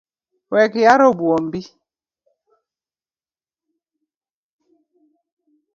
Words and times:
Wekyaro 0.51 1.07
buombi 1.17 1.61